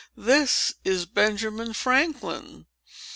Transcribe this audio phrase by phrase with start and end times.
[0.17, 2.65] "This is Benjamin Franklin!